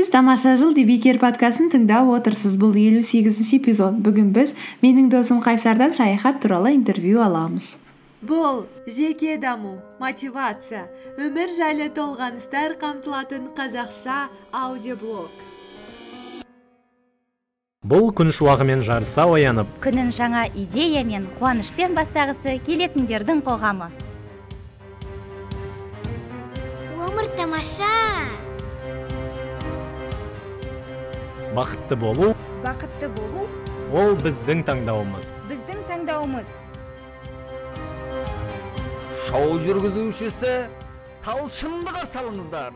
[0.00, 2.54] сіз тамаша жыл бекер подкастын тыңдап отырсыз.
[2.56, 3.98] Бұл елу сегізінші эпизод.
[4.00, 7.74] Бүгін біз менің досым қайсардан саяхат туралы интервью аламыз.
[8.24, 10.86] Бұл жеке даму мотивация
[11.20, 15.28] өмір жайлы толғаныстар қамтылатын қазақша аудиоблог.
[17.84, 19.68] Бұл күн шуағымен жарыса оянып.
[19.84, 23.92] Күнін жаңа идея мен қуанышпен бастағысы келетіндердің қоғамы.
[26.96, 28.49] Өмір тамаша!
[31.56, 32.30] Бақытты болу
[32.64, 33.48] бақытты болу
[33.90, 35.34] ол біздің таңдауымыз.
[35.48, 36.52] біздің таңдауымыз.
[39.26, 40.54] Шоу жүргізушісі
[41.24, 42.72] талшынды қарсы алыңыздар.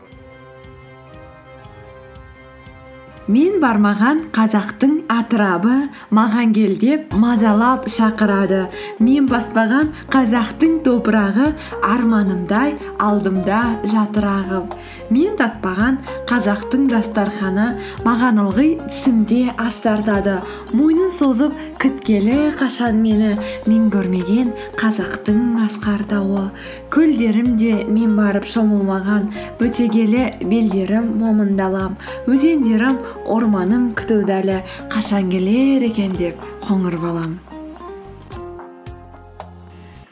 [3.25, 8.67] Мен бармаған қазақтың атырабы маған кел деп мазалап шақырады.
[8.99, 11.47] Мен баспаған қазақтың топырағы
[11.81, 14.69] арманымдай алдымда жатырағым
[15.13, 17.67] мен татпаған қазақтың дастарханы
[18.05, 20.39] маған ылғи түсімде астартады.
[20.73, 23.35] Мойнын созып күткелі қашан мені
[23.69, 26.47] мен көрмеген қазақтың асқар тауы
[26.93, 31.97] көлдерім де мен барып шомылмаған бөтегелі белдерім момындалам.
[32.25, 34.61] Өзендерім орманым күтуді әлі
[34.93, 37.37] қашан келер екен деп қоңыр балам.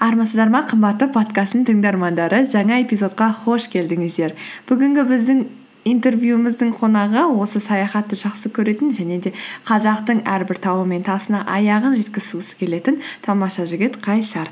[0.03, 2.43] Армысыздар ма қымбатты подкасттың тыңдармандары.
[2.51, 4.33] Жаңа эпизодқа қош келдіңіздер.
[4.67, 5.43] Бүгінгі біздің
[5.87, 9.33] интервьюіміздің қонағы осы саяхатты жақсы көретін және де
[9.67, 14.51] қазақтың әрбір тауы мен тасына аяғын жеткізгісі келетін тамаша жігіт қайсар.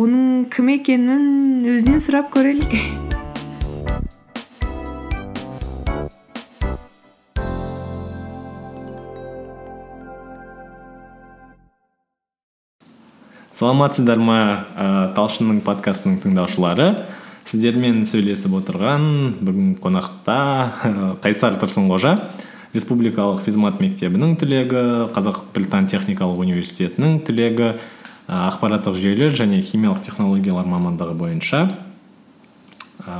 [0.00, 2.76] Оның кім екенін өзінен сұрап көрелік.
[13.58, 14.38] Саламатсыздар ма
[14.78, 14.84] ә,
[15.16, 16.92] талшынның подкастының тыңдаушылары?
[17.48, 19.06] Сіздермен сөйлесіп отырған
[19.42, 20.36] бүгін қонақта
[21.24, 22.12] қайсар тұрсынқожа
[22.76, 24.82] республикалық физмат мектебінің түлегі
[25.16, 27.78] қазақ британ техникалық университетінің түлегі ә,
[28.36, 31.64] ақпараттық жүйелер және химиялық технологиялар мамандығы бойынша.
[33.08, 33.16] Ә,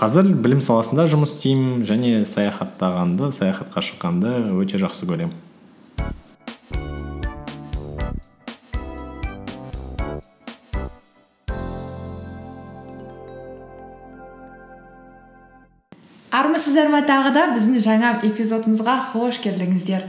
[0.00, 4.34] қазір білім саласында жұмыс істеймін және саяхаттағанды саяхатқа шыққанды
[4.64, 5.36] өте жақсы көремін.
[16.70, 20.04] Армысыздар ма тағы да біздің жаңа эпизодымызға қош келдіңіздер.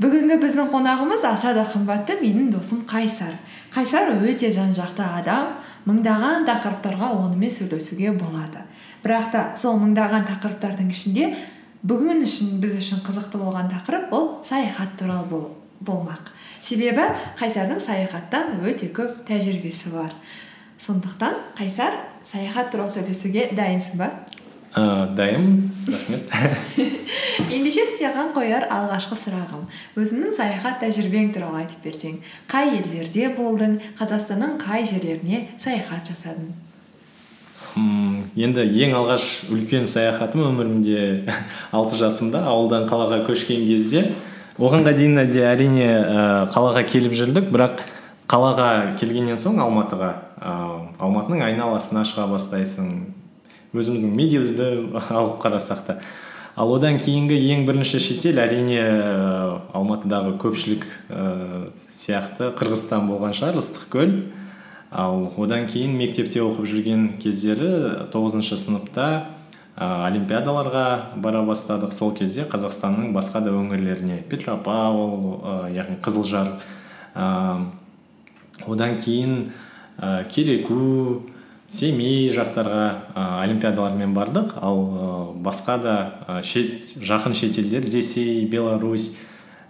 [0.00, 3.34] Бүгінгі біздің қонағымыз аса да қымбатты менің досым қайсар.
[3.74, 8.64] Қайсар өте жан жақты адам мыңдаған тақырыптарға онымен сөйлесуге болады.
[9.04, 11.28] Бірақ та сол мыңдаған тақырыптардың ішінде
[11.84, 15.50] бүгін үшін біз үшін қызықты болған тақырып ол саяхат туралы бол,
[15.80, 16.32] болмақ.
[16.62, 20.16] Себебі қайсардың саяхаттан өте көп тәжірибесі бар.
[20.80, 24.10] Сондықтан қайсар саяхат туралы сөйлесуге дайынсың ба?
[24.74, 26.28] Ә, дайын рахмет.
[27.52, 29.66] Ендеше саған қояр алғашқы сұрағым.
[30.00, 36.48] Өзіңнің саяхат тәжірибең туралы айтып берсең қай елдерде болдың қазақстанның қай жерлеріне саяхат жасадың?
[37.76, 41.26] М, енді ең алғаш үлкен саяхатым өмірімде
[41.76, 44.06] алты жасымда ауылдан қалаға көшкен кезде.
[44.56, 46.22] Оғанға дейін де әрине ә,
[46.54, 47.84] қалаға келіп жүрдік бірақ
[48.32, 50.08] қалаға келгеннен соң алматыға
[50.40, 50.54] ә,
[50.98, 52.94] алматының айналасына шыға бастайсың.
[53.82, 54.70] Өзіміздің медеуді
[55.10, 56.00] алып қарасақ та.
[56.56, 61.24] Ал одан кейінгі ең бірінші шетел әрине ә, алматыдағы көпшілік ә,
[61.92, 64.14] сияқты қырғызстан болған шығар ыстықкөл.
[64.88, 69.08] Ал одан кейін мектепте оқып жүрген кездері тоғызыншы сыныпта
[69.76, 70.86] ә, олимпиадаларға
[71.20, 71.92] бара бастадық.
[71.92, 76.54] Сол кезде қазақстанның басқа да өңірлеріне петропавл ә, яғни қызылжар
[77.12, 77.66] ә,
[78.64, 79.50] одан кейін
[80.00, 81.26] ә, кереку
[81.68, 82.84] семей жақтарға
[83.14, 84.54] ә, олимпиадалармен бардық.
[84.62, 85.08] Ал ә,
[85.42, 85.96] басқа да
[86.26, 89.16] ә, шет, жақын шетелдер ресей беларусь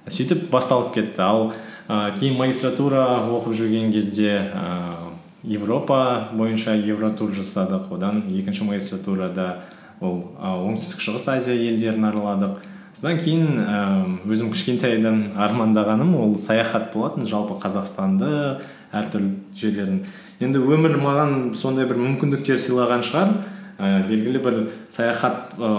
[0.07, 1.23] сөйтіп басталып кетті.
[1.25, 1.53] Ал
[1.89, 5.09] ә, кейін магистратура оқып жүрген кезде ә,
[5.43, 7.89] европа бойынша евротур жасадық.
[7.97, 9.65] Одан екінші магистратурада
[10.01, 12.61] ол ә, оңтүстік шығыс азия елдерін араладық.
[12.97, 18.31] Содан кейін өзім кішкентайдан армандағаным ол саяхат болатын жалпы қазақстанды
[18.93, 20.01] әртүрлі жерлерін.
[20.41, 23.33] Енді өмір маған сондай бір мүмкіндіктер сыйлаған шығар.
[23.77, 25.71] Ә, белгілі бір саяхат ә,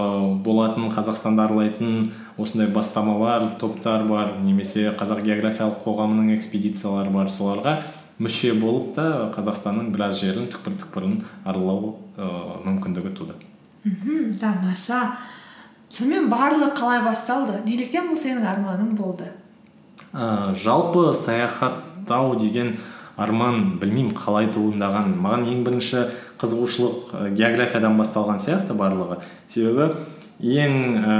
[0.44, 7.80] болатын қазақстанды аралайтын осындай бастамалар топтар бар немесе қазақ географиялық қоғамының экспедициялары бар соларға
[8.22, 12.28] мүше болып та қазақстанның біраз жерін түкпір түкпірін аралау ә,
[12.66, 13.34] мүмкіндігі туды.
[13.84, 15.16] Мхм тамаша.
[15.90, 17.62] Сонымен барлығы қалай басталды?
[17.64, 19.30] неліктен бұл сенің арманың болды?
[20.12, 22.76] Ә, жалпы саяхаттау деген
[23.18, 26.04] арман білмеймін қалай туындаған маған ең бірінші
[26.38, 29.18] қызығушылық географиядан басталған сияқты барлығы.
[29.50, 29.90] Себебі
[30.38, 31.16] ең ә,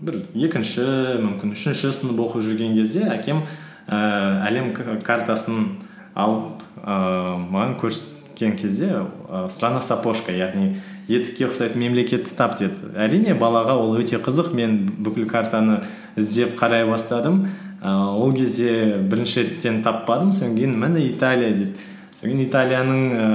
[0.00, 0.86] бір екінші
[1.22, 3.44] мүмкін үшінші сынып оқып жүрген кезде әкем
[3.86, 4.72] ә, әлем
[5.04, 5.76] картасын
[6.14, 6.96] алып ә,
[7.44, 10.78] маған көрсеткен кезде ә, страна сапожка яғни
[11.12, 12.92] етікке ұқсайтын мемлекетті тап деді.
[12.96, 15.82] Әрине балаға ол өте қызық мен бүкіл картаны
[16.16, 17.46] іздеп қарай бастадым.
[17.82, 21.74] Ол кезде бірінші реттен таппадым содан кейін міне италия дейді.
[22.14, 23.26] Содан кейін италияның ә,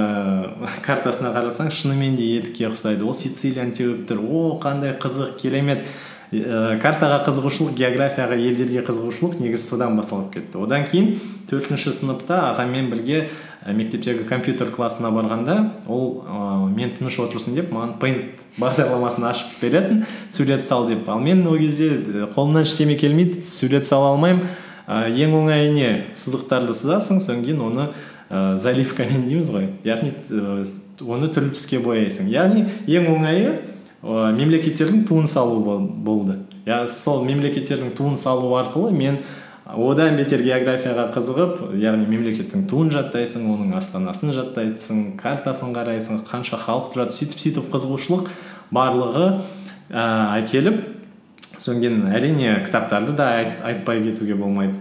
[0.86, 3.04] картасына қарасаң шынымен де етікке ұқсайды.
[3.04, 4.22] Ол сицилияны теуіп тұр.
[4.24, 5.84] О қандай қызық керемет.
[6.32, 10.60] Ә, картаға қызығушылық географияға елдерге қызығушылық негізі содан басталып кетті.
[10.60, 11.14] Одан кейін
[11.48, 13.28] төртінші сыныпта ағамен бірге
[13.64, 19.56] ә, мектептегі компьютер классына барғанда ол ә, мен тыныш отырсын деп маған пейнт бағдарламасын ашып
[19.62, 21.08] беретін сурет сал деп.
[21.08, 21.90] Ал мен ол кезде
[22.34, 24.46] қолымнан ештеме келмейді сурет сала алмаймын.
[24.88, 25.88] Ә, ең оңайы не?
[26.16, 27.88] Сызықтарды сызасың содан кейін оны
[28.28, 29.68] ә, заливкамен дейміз ғой.
[29.84, 30.14] Яғни
[31.04, 32.30] оны түрлі түске бояйсың.
[32.32, 33.52] Яғни ең оңайы
[34.02, 36.38] ә, мемлекеттердің туын салу бол- болды.
[36.66, 39.18] Я сол мемлекеттердің туын салу арқылы мен
[39.66, 46.92] одан бетер географияға қызығып яғни мемлекеттің туын жаттайсың оның астанасын жаттайсың картасын қарайсың қанша халық
[46.94, 48.30] тұрады сөйтіп сөйтіп қызығушылық
[48.72, 49.26] барлығы
[49.90, 50.80] ә, әкеліп
[51.58, 54.74] содан әрине кітаптарды да айт, айтпай кетуге болмайды.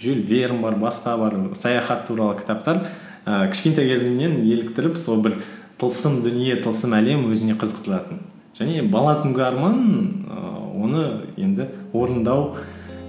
[0.00, 2.86] Жюль верн бар басқа бар саяхат туралы кітаптар
[3.26, 5.40] ә, кішкентай кезімнен еліктіріп сол бір
[5.80, 8.20] тылсым дүние тылсым әлем өзіне қызықтыратын.
[8.56, 9.80] Және бала күнгі арман
[10.24, 10.40] ә,
[10.80, 11.04] оны
[11.36, 12.56] енді орындау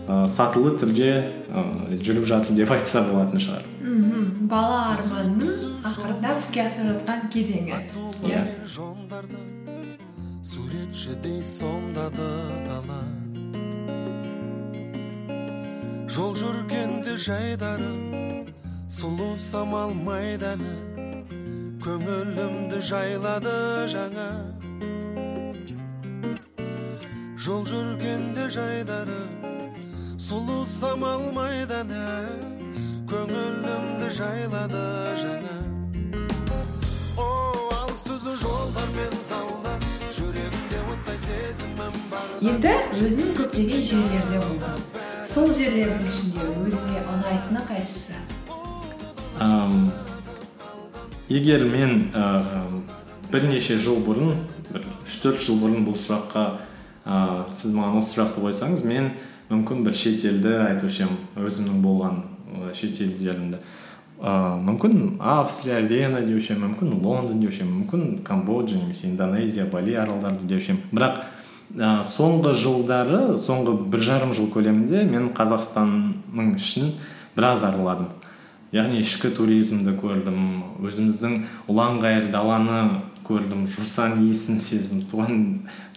[0.08, 1.12] ә, сатылы түрде
[1.48, 1.64] ә,
[2.04, 3.68] жүріп жатыр деп айтса болатын шығар.
[3.82, 4.48] Мхм.
[4.52, 7.80] Бала арманның ақырындап іске асып жатқан кезеңі.
[8.28, 8.44] Иә.
[8.68, 9.40] Жондарды
[10.44, 12.28] суретшідей сомдады
[12.68, 13.02] дала.
[16.08, 17.92] Жол жүргенде жайдары
[18.88, 20.76] сұлу самал майданы.
[21.84, 23.58] Көңілімді жайлады
[23.92, 24.57] жаңа.
[27.48, 29.22] Жол жүргенде жайдары
[30.20, 32.02] сұлу самал майданы
[33.08, 34.82] көңілімді жайлады
[35.22, 35.54] жаңа
[37.24, 37.30] о
[37.78, 39.78] алыс түзу жолдармен заула
[40.18, 42.76] жүрегімде оттай сезімім бар енді
[43.08, 44.84] өзің көптеген жерлерде болдың
[45.32, 48.20] сол жерлердің ішінде өзіңе ұнайтыны қайсысы?
[51.32, 52.44] Егер мен ә,
[53.32, 54.36] бірнеше жыл бұрын
[54.68, 56.50] бір үш төрт жыл бұрын бұл сұраққа
[57.08, 59.12] ә, сіз маған осы сұрақты қойсаңыз мен
[59.50, 63.62] мүмкін бір шетелді айтушы едім өзімнің болған ә, шетелдерімді
[64.20, 64.34] ә,
[64.68, 71.24] мүмкін австрия вена деуші мүмкін лондон деуші мүмкін камбоджа немесе индонезия бали аралдары деуші бірақ
[71.78, 76.92] ә, соңғы жылдары соңғы бір жарым жыл көлемінде мен қазақстанның ішін
[77.38, 78.12] біраз араладым
[78.76, 80.40] яғни ішкі туризмді көрдім
[80.84, 81.38] өзіміздің
[81.72, 82.82] ұланғайыр даланы
[83.28, 83.68] көрдім.
[83.72, 85.44] Жусан иісін сездім туған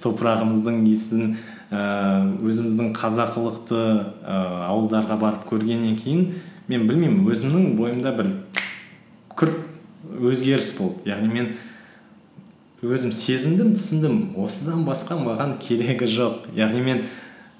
[0.02, 1.34] топырағымыздың иісін
[1.70, 1.80] ә,
[2.42, 4.38] өзіміздің қазақылықты ә,
[4.68, 6.28] ауылдарға барып көргеннен кейін
[6.70, 8.32] мен білмеймін өзімнің бойымда бір
[9.38, 9.66] күрт
[10.20, 11.10] өзгеріс болды.
[11.10, 11.52] Яғни мен
[12.82, 16.50] өзім сезіндім түсіндім осыдан басқа маған керегі жоқ.
[16.56, 17.04] Яғни мен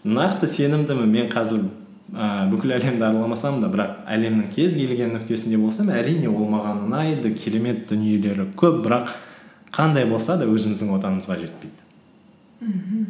[0.05, 1.11] нақты сенімдімін.
[1.13, 1.69] Мен қазір
[2.15, 7.35] ә, бүкіл әлемді араламасам да бірақ әлемнің кез келген нүктесінде болсам әрине ол маған ұнайды
[7.37, 9.13] керемет дүниелері көп бірақ
[9.75, 13.09] қандай болса да өзіміздің отанымызға жетпейді.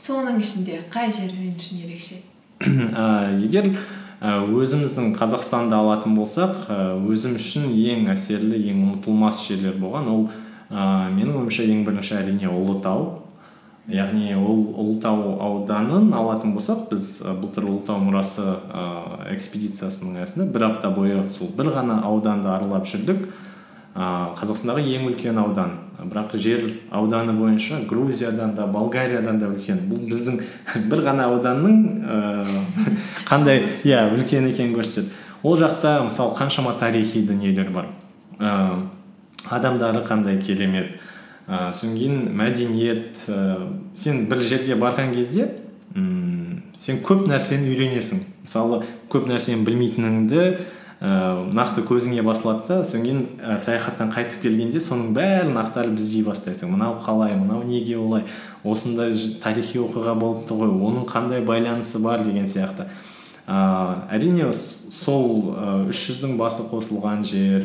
[0.00, 2.20] Соның ішінде қай жер мен үшін ерекше?
[2.60, 3.70] Ә, егер
[4.20, 6.66] өзіміздің қазақстанды алатын болсақ
[7.08, 10.26] өзім үшін ең әсерлі ең ұмытылмас жерлер болған ол
[10.68, 13.06] ә, менің ойымша ең бірінші әрине ұлытау.
[13.90, 17.06] Яғни ол ұлытау ауданын алатын болсақ біз
[17.40, 18.84] былтыр ұлытау мұрасы ә,
[19.32, 23.24] экспедициясының аясында бір апта бойы сол бір ғана ауданды аралап жүрдік.
[23.94, 29.82] Ә, қазақстандағы ең үлкен аудан бірақ жер ауданы бойынша грузиядан да болгариядан да үлкен.
[29.90, 30.40] Бұл біздің
[30.90, 32.46] бір ғана ауданның ә,
[33.30, 35.12] қандай иә үлкен екенін көрсетеді.
[35.42, 37.90] Ол жақта мысалы қаншама тарихи дүниелер бар.
[38.38, 38.86] Ә,
[39.48, 40.96] адамдары қандай керемет.
[41.48, 45.48] Ә, содан мәдениет ә, сен бір жерге барған кезде
[45.94, 48.20] м, сен көп нәрсені үйренесің.
[48.44, 50.44] Мысалы көп нәрсені білмейтініңді
[51.00, 56.24] ә, нақты көзіңе басылады да содан кейін ә, саяхаттан қайтып келгенде соның бәрін ақтарып іздей
[56.26, 56.70] бастайсың.
[56.74, 58.24] Мынау қалай мынау неге олай?
[58.64, 62.86] Осындай тарихи оқиға болыпты ғой оның қандай байланысы бар деген сияқты.
[63.48, 65.54] Ә, әрине с- сол
[65.88, 67.64] үш жүздің басы қосылған жер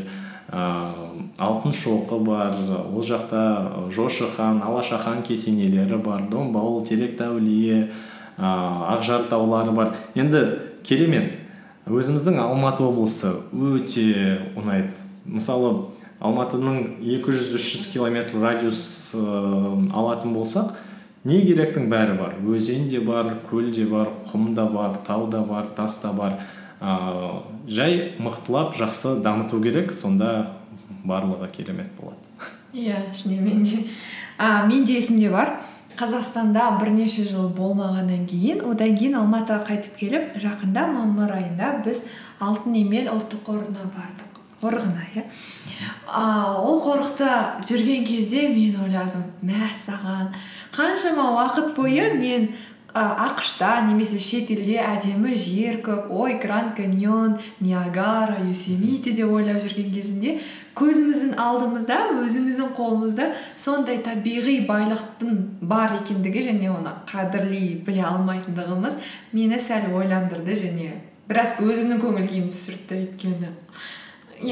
[0.50, 0.90] ә,
[1.38, 2.56] алтын шоқы бар
[2.88, 7.90] ол жақта жошы хан алаша хан кесенелері бар домбауыл теректі әулие
[8.40, 9.96] ә, ақжар таулары бар.
[10.16, 10.46] Енді
[10.84, 11.45] керемет
[11.86, 14.94] өзіміздің алматы облысы өте ұнайды.
[15.26, 18.82] Мысалы алматының 200-300 километр радиус
[19.18, 19.22] ә,
[19.94, 20.74] алатын болсақ
[21.26, 22.36] не керектің бәрі бар.
[22.42, 26.40] Өзен де бар көл де бар құм да бар тау да бар тас та бар.
[26.82, 30.58] Ыыы жай мықтылап жақсы дамыту керек сонда
[31.04, 32.18] барлығы керемет болады.
[32.74, 33.86] Иә шынымен де.
[34.38, 35.62] А менде есімде бар.
[36.00, 42.04] Қазақстанда бірнеше жыл болмағаннан кейін одан кейін алматыға қайтып келіп жақында мамыр айында біз
[42.44, 44.42] алтын емел ұлттық қорына бардық.
[44.62, 45.24] Қорығына иә.
[46.60, 50.32] Ол қорықта жүрген кезде мен ойладым мәссаған
[50.76, 52.50] қаншама уақыт бойы мен
[52.96, 56.08] а, ақшта немесе шетелде әдемі жер көп.
[56.16, 60.38] Ой гранд каньон ниагара юсемити деп ойлап жүрген кезімде
[60.80, 63.28] көзіміздің алдымызда өзіміздің қолымызда
[63.60, 68.98] сондай табиғи байлықтың бар екендігі және оны қадірлей біле алмайтындығымыз
[69.36, 70.92] мені сәл ойландырды және
[71.28, 73.54] біраз өзімнің көңіл күйімді түсірді өйткені.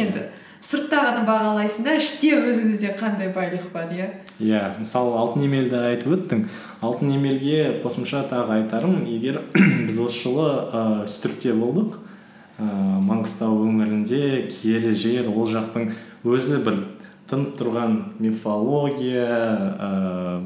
[0.04, 0.28] Енді
[0.64, 4.08] сырттағыны бағалайсың да іште өзімізде қандай байлық бар иә?
[4.40, 6.46] Иә мысалы алтын емелді айтып өттің.
[6.84, 12.66] Алтын емелге қосымша тағы айтарым егер біз осы жылы ә, үстіртте болдық ә,
[13.10, 15.92] маңғыстау өңірінде киелі жер ол жақтың
[16.24, 16.80] өзі бір
[17.30, 20.42] тынып тұрған мифология ә,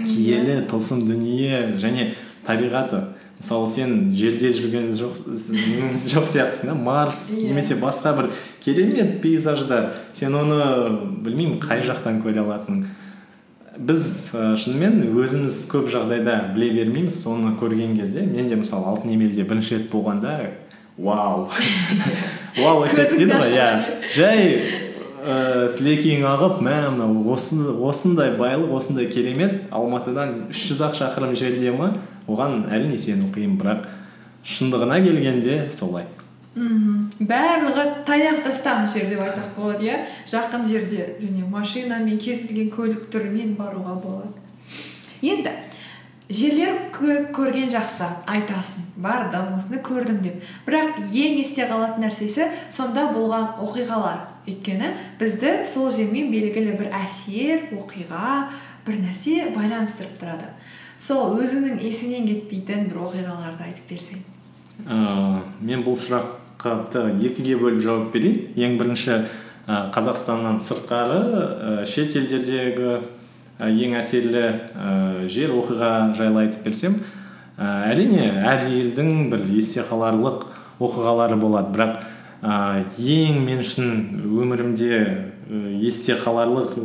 [0.00, 2.14] киелі тылсым дүние және
[2.46, 3.04] табиғаты.
[3.36, 5.18] Мысалы сен жерде жүрген жоқ
[6.12, 6.74] жоқ сияқтысың да?
[6.74, 7.50] Марс Иә.
[7.50, 8.30] немесе басқа бір
[8.64, 10.60] керемет пейзаждар сен оны
[11.24, 12.86] білмеймін қай жақтан көре алатының.
[13.76, 18.24] Біз ә, шынымен өзіміз көп жағдайда біле бермейміз соны көрген кезде.
[18.24, 20.38] Мен де мысалы алтын емелде бірінші рет болғанда
[20.96, 21.50] вау.
[22.56, 23.68] Вау эффект дейді ғой иә.
[24.16, 24.62] жай
[25.26, 29.66] ыыы сілекейің ағып мә мынау осы осындай байлық осындай керемет.
[29.70, 33.86] Алматыдан үш жүз ақ шақырым жерде ма оған әрине сену қиын бірақ
[34.46, 36.06] шындығына келгенде солай.
[36.56, 37.10] Мхм.
[37.20, 39.96] Барлығы таяқ тастам жер деп айтсақ болады иә?
[40.30, 44.32] Жақын жерде және машинамен кез келген көлік түрімен баруға болады.
[45.20, 45.52] Енді
[46.28, 50.40] жерлер көрген жақсы айтасың бардым осыны көрдім деп.
[50.66, 54.24] Бірақ ең есте қалатын нәрсесі сонда болған оқиғалар.
[54.48, 58.48] Өйткені бізді сол жермен белгілі бір әсер оқиға
[58.86, 60.48] бір нәрсе байланыстырып тұрады.
[60.98, 64.22] Сол өзіңнің есіңнен кетпейтін бір оқиғаларды айтып берсең.
[64.86, 68.52] Ыыы мен бұл сұраққа екіге бөліп жауап берейін.
[68.56, 69.12] Ең бірінші
[69.66, 71.20] ә, қазақстаннан сыртқары
[71.82, 73.00] ә, шет елдердегі
[73.58, 76.98] ә, ең әсерлі ә, жер оқиға жайлы айтып берсем
[77.58, 80.48] ә, әрине әр елдің бір есте қаларлық
[80.80, 81.72] оқиғалары болады.
[81.76, 82.00] Бірақ
[82.42, 86.76] ә, ең мен үшін өмірімде ә, есте қаларлық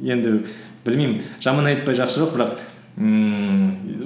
[0.00, 0.42] енді
[0.84, 2.58] білмеймін жаман айтпай жақсы жоқ бірақ
[3.00, 3.60] ммм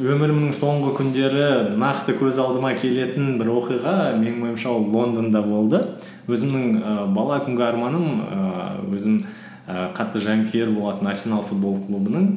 [0.05, 1.47] өмірімнің соңғы күндері
[1.81, 5.81] нақты көз алдыма келетін бір оқиға менің ойымша ол лондонда болды.
[6.31, 8.49] Өзімнің ә, бала күнгі арманым ә,
[8.95, 9.23] өзім
[9.67, 12.29] ә, қатты жанкүйер болатын арсенал футбол клубының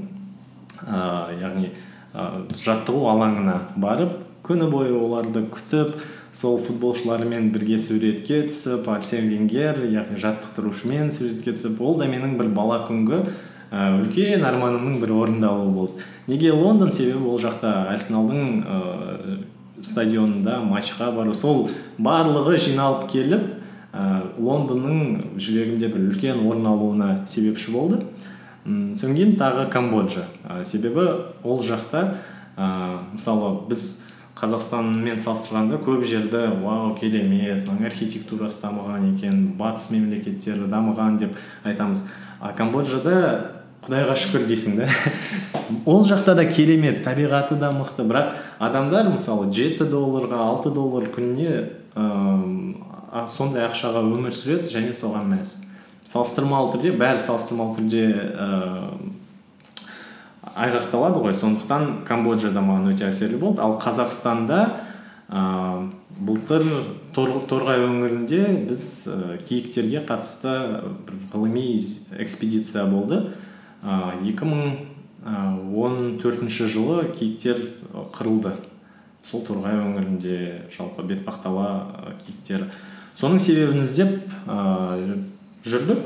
[0.88, 1.02] ә,
[1.42, 1.72] яғни
[2.14, 2.28] ә,
[2.64, 4.16] жаттығу алаңына барып
[4.48, 6.00] күні бойы оларды күтіп
[6.38, 12.52] сол футболшылармен бірге суретке түсіп арсен венгер яғни жаттықтырушымен суретке түсіп ол да менің бір
[12.56, 13.26] бала күнгі
[13.72, 16.08] ә, үлкен арманымның бір орындалуы болды.
[16.28, 16.92] Неге лондон?
[16.92, 19.38] Себебі ол жақта арсеналдың ә,
[19.84, 21.34] стадионында матчқа бару.
[21.34, 23.46] Сол барлығы жиналып келіп
[23.94, 28.02] ә, лондонның жүрегімде бір үлкен орын алуына себепші болды.
[28.66, 30.28] М, содан тағы камбоджа.
[30.48, 31.08] Ә, себебі
[31.44, 32.18] ол жақта
[32.58, 33.88] ә, мысалы біз
[34.38, 42.06] қазақстанмен салыстырғанда көп жерді вау керемет мынаның архитектурасы дамыған екен батыс мемлекеттері дамыған деп айтамыз.
[42.40, 43.57] А камбоджада
[43.88, 44.88] құдайға шүкір дейсің да.
[45.88, 48.04] Ол жақта да керемет табиғаты да мықты.
[48.08, 55.32] Бірақ адамдар мысалы жеті долларға алты доллар күніне ыыы сондай ақшаға өмір сүреді және соған
[55.32, 55.56] мәз.
[56.08, 58.04] Салыстырмалы түрде бәрі салыстырмалы түрде
[58.36, 59.16] ыыы
[60.58, 61.34] айғақталады ғой.
[61.38, 63.62] Сондықтан камбоджада маған өте әсерлі болды.
[63.62, 64.62] Ал қазақстанда
[65.30, 65.90] ә,
[66.20, 66.64] былтыр
[67.18, 70.54] Тор- торғай өңірінде біз ә, киіктерге қатысты
[71.08, 71.78] бір ғылыми
[72.22, 73.34] экспедиция болды.
[73.84, 77.60] Ә, 2014 жылы киіктер
[78.16, 78.56] қырылды.
[79.28, 82.62] Сол торғай өңірінде жалпы бетпақдала ә, киіктер.
[83.18, 84.14] Соның себебін іздеп
[84.48, 84.56] ә,
[85.66, 86.00] жүрдік.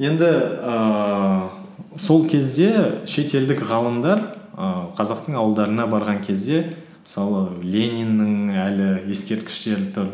[0.00, 1.50] Енді ә,
[1.98, 4.18] сол кезде шетелдік ғалымдар
[4.54, 10.06] ә, қазақтың ауылдарына барған кезде мысалы лениннің әлі ескерткіштері тұр.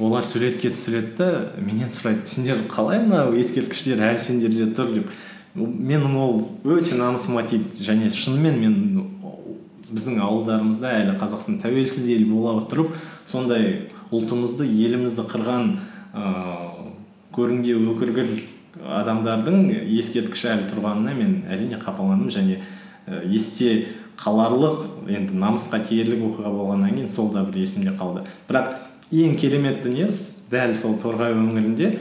[0.00, 1.28] Олар суретке түсіреді да
[1.60, 5.12] менен сұрайды сендер қалай мынау ескерткіштер әлі сендерде тұр деп.
[5.54, 8.76] Менің ол өте намысыма тиді және шынымен мен
[9.90, 12.94] біздің ауылдарымызда әлі қазақстан тәуелсіз ел бола отырып
[13.26, 15.72] сондай ұлтымызды елімізді қырған
[16.14, 16.70] ыыы
[17.34, 18.30] көрінге өкіргіл
[19.00, 19.66] адамдардың
[19.98, 22.60] ескерткіші әлі тұрғанына мен әрине қапаландым және
[23.26, 23.86] есте
[24.20, 28.26] қаларлық енді намысқа тиерлік оқиға болғаннан кейін сол да бір есімде қалды.
[28.48, 28.74] Бірақ
[29.10, 30.10] ең керемет дүние
[30.50, 31.94] дәл сол торғай өңірінде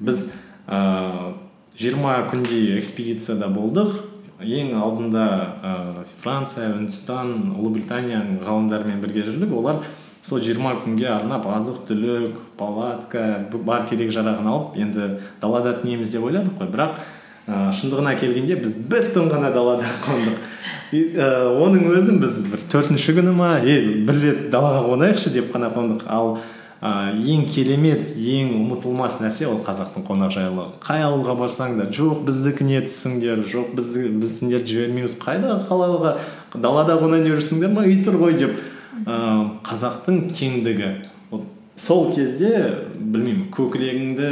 [0.00, 0.30] біз
[0.66, 1.45] ыыы
[1.76, 4.00] жиырма күндей экспедицияда болдық.
[4.40, 5.26] Ең алдында
[5.64, 5.74] ә,
[6.20, 9.52] франция үндістан ұлыбританияның ғалымдарымен бірге жүрдік.
[9.56, 9.80] Олар
[10.26, 15.08] сол жиырма күнге арнап азық түлік палатка бар керек жарағын алып енді
[15.40, 16.72] далада түнейміз деп ойладық қой.
[16.72, 16.98] Бірақ
[17.46, 20.42] ә, шындығына келгенде біз бір түн ғана далада қондық.
[20.92, 23.78] Ә, оның өзін біз бір төртінші күні ма е
[24.08, 26.04] бір рет далаға қонайықшы деп қана қондық.
[26.08, 26.36] Ал
[26.82, 32.82] ә, ең керемет ең ұмытылмас нәрсе ол қазақтың қонақжайлығы қай ауылға барсаң да жоқ біздікіне
[32.86, 36.16] түссіңдер жоқ бізді біз сендерді жібермейміз қайдағы қалаға
[36.54, 38.56] далада қонайын деп жүрсіңдер ма үй тұр ғой деп.
[39.06, 39.16] Ә,
[39.66, 40.94] қазақтың кеңдігі.
[41.76, 42.52] Сол кезде
[42.96, 44.28] білмеймін көкірегіңді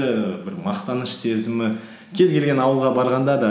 [0.46, 1.74] бір мақтаныш сезімі
[2.16, 3.50] кез келген ауылға барғанда да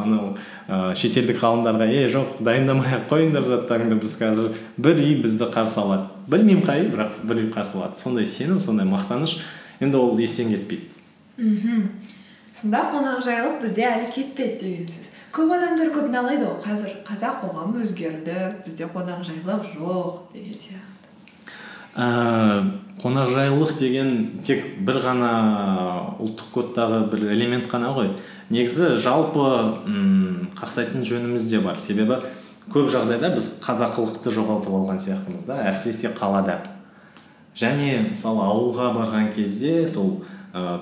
[0.00, 0.34] анау
[0.68, 5.80] ә, шетелдік ғалымдарға е жоқ дайындамай ақ қойыңдар заттарыңды біз қазір бір үй бізді қарсы
[5.82, 7.98] алады білмеймін қай бірақ бір үй қарсы алады.
[8.00, 9.38] Сондай сенім сондай мақтаныш
[9.80, 10.88] енді ол естен кетпейді.
[11.36, 11.88] Мхм.
[12.54, 15.12] Сонда қонақжайлық бізде әлі кетпеді деген сөз.
[15.34, 20.93] Көп адамдар көп налиды ғой қазір қазақ қоғамы өзгерді бізде қонақжайлық жоқ деген сияқты.
[21.94, 22.06] Ә,
[23.02, 25.30] қонақжайлылық деген тек бір ғана
[26.22, 28.10] ұлттық кодтағы бір элемент қана ғой.
[28.50, 29.44] Негізі жалпы
[29.86, 31.80] м қақсайтын жөніміз де бар.
[31.80, 32.20] Себебі
[32.72, 36.58] көп жағдайда біз қазақылықты жоғалтып алған сияқтымыз да әсіресе қалада.
[37.54, 40.24] Және мысалы ауылға барған кезде сол
[40.54, 40.80] ә,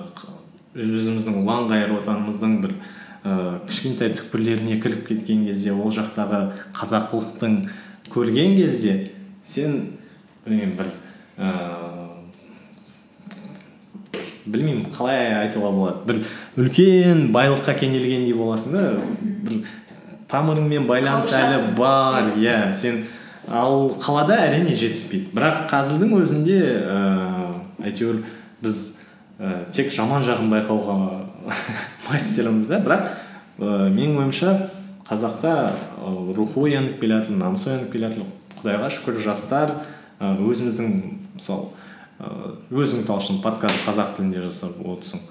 [0.73, 2.75] өзіміздің ұланғайыр отанымыздың бір
[3.23, 6.41] ә, кішкентай түкпірлеріне кіріп кеткен кезде ол жақтағы
[6.73, 7.59] қазақылықтың
[8.13, 9.11] көрген кезде
[9.43, 9.99] сен
[10.45, 10.89] білмеймін бір
[11.37, 12.03] ыыы
[14.45, 16.03] білмеймін қалай айтуға болады.
[16.07, 18.83] Бір үлкен байлыққа кенелгендей боласың да.
[19.45, 19.63] Бір
[20.31, 23.03] тамырыңмен байланыс әлі бар иә сен
[23.47, 25.31] ал қалада әрине жетіспейді.
[25.35, 28.21] Бірақ қазірдің өзінде ыыы әйтеуір
[28.63, 28.83] біз
[29.39, 30.97] ә, тек жаман жағын байқауға
[32.09, 32.79] мастермыз да.
[32.83, 33.09] Бірақ
[33.59, 34.55] ә, менің ойымша
[35.07, 39.75] қазақта ә, рухы оянып келе жатыр намысы оянып келе жатыр құдайға шүкір жастар
[40.19, 41.71] ә, өзіміздің мысалы
[42.19, 45.23] ә, өзің талшын подкаст қазақ тілінде жасап отырсың.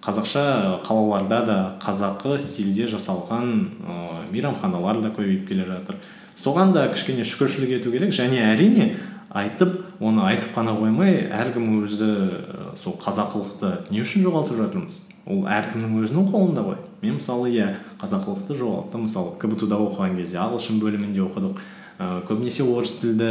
[0.00, 3.50] Қазақша қалаларда да қазақы стильде жасалған
[3.84, 3.96] ә,
[4.32, 6.00] мейрамханалар да көбейіп келе жатыр.
[6.40, 8.94] Соған да кішкене шүкіршілік ету керек және әрине
[9.30, 12.08] айтып оны айтып қана қоймай әркім өзі
[12.80, 14.96] сол қазақылықты не үшін жоғалтып жатырмыз?
[15.28, 16.80] Ол әркімнің өзінің қолында ғой.
[17.02, 17.68] Мен мысалы иә
[18.00, 19.04] қазақылықты жоғалттым.
[19.04, 21.60] Мысалы кбту да оқыған кезде ағылшын бөлімінде оқыдық.
[22.00, 23.30] Ә, көбінесе орыс тілді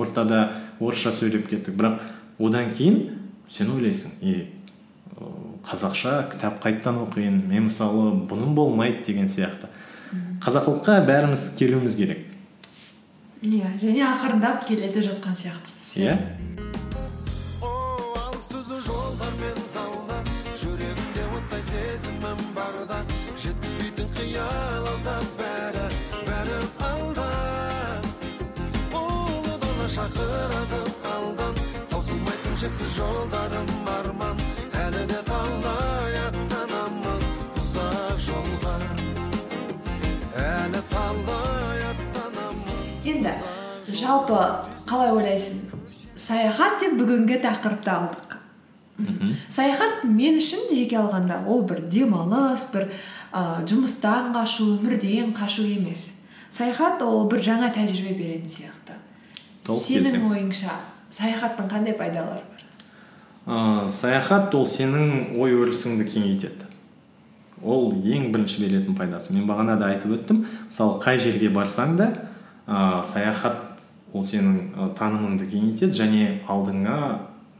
[0.00, 0.48] ортада
[0.84, 1.74] орысша сөйлеп кеттік.
[1.78, 2.00] Бірақ
[2.38, 3.00] одан кейін
[3.48, 4.34] сен ойлайсың е
[5.64, 9.70] қазақша кітап қайттан оқиын мен мысалы бұным болмайды деген сияқты.
[10.44, 12.24] Қазақылыққа бәріміз келуіміз керек.
[13.42, 15.94] Иә және ақырындап келе де жатқан сияқтымыз.
[15.96, 16.18] Иә.
[16.18, 16.73] о
[32.64, 34.38] шексіз жолдарым арман
[34.72, 37.26] әлі де талай аттанамыз
[37.60, 38.72] ұзақ жолға
[40.40, 43.34] әлі талай аттанамыз енді
[44.00, 44.38] жалпы
[44.88, 45.82] қалай ойлайсың?
[46.16, 48.38] Саяхат деп бүгінгі тақырыпты алдық.
[49.52, 56.06] Саяхат мен үшін жеке алғанда ол бір демалыс бір ә, жұмыстан қашу өмірден қашу емес.
[56.48, 58.96] Саяхат ол бір жаңа тәжірибе беретін сияқты.
[59.68, 60.80] Толық сенің ойыңша
[61.12, 62.40] саяхаттың қандай пайдалары?
[62.48, 62.53] бар
[63.46, 66.70] ә, саяхат ол сенің ой өрісіңді кеңейтеді.
[67.64, 69.32] Ол ең бірінші беретін пайдасы.
[69.32, 70.44] Мен бағана да айтып өттім.
[70.68, 72.10] Мысалы қай жерге барсаң да
[72.66, 73.62] ә, саяхат
[74.12, 76.98] ол сенің танымыңды кеңейтеді және алдыңа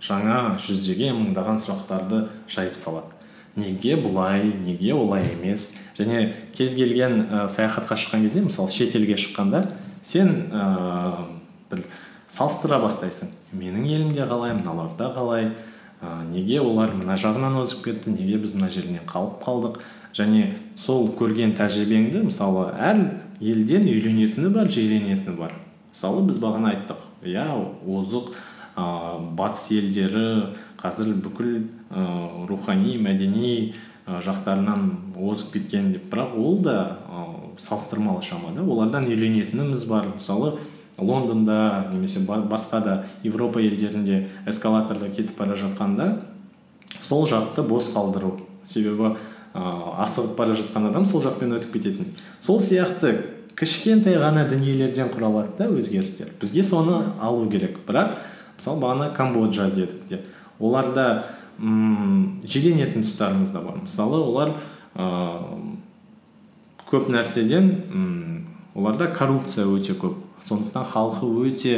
[0.05, 3.13] жаңа жүздеген мыңдаған сұрақтарды жайып салады.
[3.57, 5.77] Неге бұлай неге олай емес?
[5.99, 9.69] Және кез келген ә, саяхатқа шыққан кезде мысалы шетелге шыққанда
[10.03, 11.29] сен ә,
[11.71, 11.85] бір
[12.27, 13.31] салыстыра бастайсың.
[13.55, 15.53] Менің елімде қалай мыналарда қалай?
[16.05, 19.81] Ә, неге олар мына жағынан озып кетті неге біз мына жерінен қалып қалдық?
[20.15, 23.01] Және сол көрген тәжірибеңді мысалы әр
[23.41, 25.57] елден үйренетіні бар жиренетіні бар.
[25.91, 27.01] Мысалы біз бағана айттық.
[27.25, 27.49] Иә
[27.89, 28.31] озық
[28.77, 28.85] ә,
[29.35, 31.57] батыс елдері қазір бүкіл
[31.91, 33.73] ә, рухани мәдени
[34.07, 36.07] ә, жақтарынан озып кеткен деп.
[36.13, 37.27] Бірақ ол да ә,
[37.59, 40.13] салыстырмалы шамада олардан үйренетініміз бар.
[40.15, 40.59] Мысалы
[40.99, 46.21] лондонда немесе ба- басқа да европа елдерінде эскалаторда кетіп бара жатқанда
[47.01, 49.17] сол жақты бос қалдыру себебі
[49.55, 52.07] асығып бара жатқан адам сол жақпен өтіп кететін.
[52.41, 53.15] Сол сияқты
[53.55, 56.33] кішкентай ғана дүниелерден құралады да өзгерістер.
[56.41, 57.79] Бізге соны алу керек.
[57.87, 58.17] Бірақ
[58.59, 60.21] мысалы бағана камбоджа дедік те.
[60.59, 61.25] Оларда
[61.59, 63.79] м жиренетін тұстарымыз да бар.
[63.83, 64.55] Мысалы олар
[64.97, 65.79] ыыы
[66.91, 70.24] көп нәрседен м оларда коррупция өте көп.
[70.45, 71.75] Сондықтан халқы өте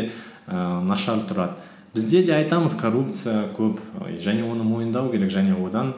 [0.47, 1.63] ә, нашар тұрады.
[1.95, 5.95] Бізде де айтамыз коррупция көп ы, және оны мойындау керек және одан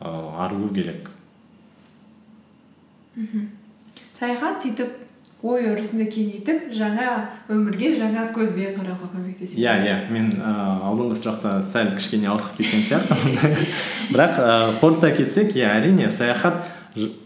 [0.00, 0.10] ә,
[0.44, 1.10] арылу керек.
[4.18, 5.08] Саяхат сөйтіп
[5.46, 7.10] ой өрісіңді кеңейтіп жаңа
[7.50, 9.60] өмірге жаңа көзбен қарауға көмектеседі.
[9.62, 9.96] Иә иә.
[10.10, 10.54] Мен ә,
[10.90, 13.68] алдыңғы сұрақта сәл кішкене ауытқып кеткен сияқтымын
[14.12, 16.58] бірақ ә, қорыта кетсек иә әрине саяхат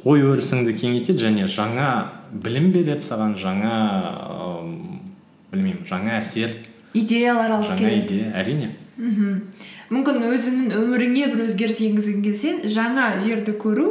[0.05, 1.88] ой өрісіңді кеңейтеді және жаңа
[2.33, 3.72] білім береді саған жаңа
[5.53, 6.55] білмеймін жаңа әсер
[6.95, 8.07] идеялар алып жаңа келеді.
[8.07, 8.71] идея әрине.
[8.97, 9.38] Мхм.
[9.93, 13.87] Мүмкін өзіңнің өміріңе бір өзгеріс енгізгің келсе жаңа жерді көру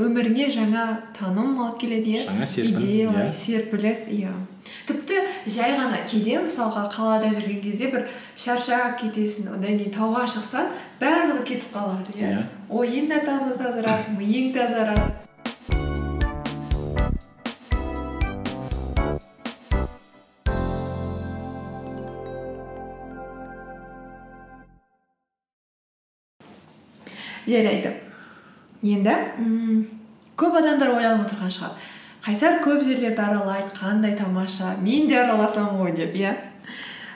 [0.00, 0.84] өміріңе жаңа
[1.16, 2.24] таным алып келеді иә.
[2.28, 3.34] Жаңа серпін, идеялар иә.
[3.36, 4.32] серпіліс иә.
[4.88, 10.68] Тіпті жай ғана кейде мысалға қалада жүрген кезде бір шаршап кетесің одан кейін тауға шықсаң
[11.00, 12.32] барлығы кетіп қалады иә.
[12.32, 12.44] Иә.
[12.68, 15.27] ойың да тазарады миың тазарады
[27.48, 27.94] жарайды
[28.82, 29.86] енді м,
[30.38, 31.72] көп адамдар ойланып отырған шығар.
[32.22, 36.34] Қайсар көп жерлерді аралайды қандай тамаша мен де араласам ғой деп иә?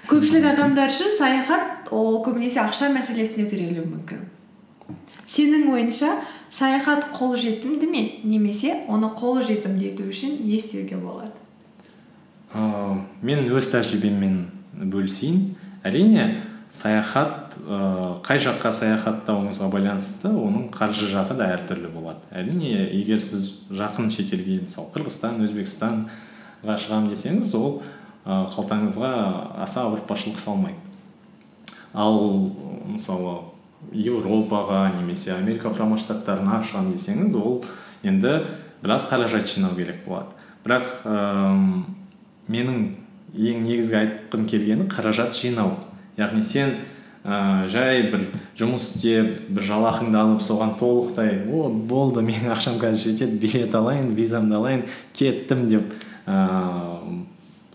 [0.09, 4.25] Көпшілік адамдар үшін саяхат ол көбінесе ақша мәселесіне тірелуі мүмкін.
[5.29, 6.17] Сенің ойынша
[6.51, 8.03] саяхат қолжетімді ме?
[8.25, 11.31] Немесе оны қолжетімді ету үшін не істеуге болады?
[12.55, 14.43] Ыыы мен өз тәжірибеммен
[14.93, 15.55] бөлісейін.
[15.85, 22.23] Әрине саяхат ыыы қай жаққа саяхаттауыңызға байланысты оның қаржы жағы да әртүрлі болады.
[22.31, 27.81] Әрине егер сіз жақын шетелге мысалы қырғызстан өзбекстанға шығамын десеңіз ол
[28.25, 29.13] ы қалтаңызға
[29.65, 30.79] аса ауыртпашылық салмайды.
[31.95, 32.19] Ал
[32.87, 33.39] мысалы
[33.93, 37.63] еуропаға немесе америка құрама штаттарына шығамын десеңіз ол
[38.03, 38.41] енді
[38.83, 40.31] біраз қаражат жинау керек болады.
[40.65, 41.85] Бірақ ыыы
[42.53, 42.83] менің
[43.33, 45.77] ең негізгі айтқым келгені қаражат жинау.
[46.19, 46.75] Яғни сен
[47.25, 48.27] ә, жай бір
[48.59, 54.15] жұмыс істеп бір жалақыңды алып соған толықтай о болды менің ақшам қазір жетеді билет алайын
[54.17, 55.95] визамды алайын кеттім деп
[56.27, 57.23] ыыы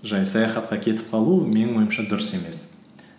[0.08, 2.62] жай саяхатқа кетіп қалу менің ойымша дұрыс емес.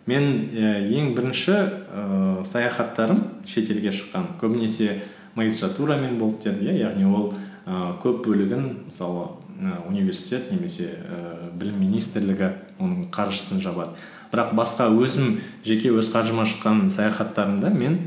[0.09, 4.31] Мен ә, ең бірінші ә, саяхаттарым шетелге шыққан.
[4.41, 5.03] Көбінесе
[5.37, 7.33] магистратурамен болды деді иә яғни ол
[7.67, 9.27] ә, көп бөлігін мысалы
[9.59, 13.99] ә, университет немесе ә, білім министрлігі оның қаржысын жабады.
[14.33, 18.01] Бірақ басқа өзім жеке өз қаржыма шыққан саяхаттарымда мен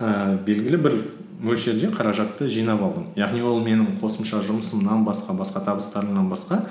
[0.00, 0.98] ә, белгілі бір
[1.40, 3.08] мөлшерде қаражатты жинап алдым.
[3.16, 6.64] Яғни ол менің қосымша жұмысымнан басқа басқа табыстарымнан басқа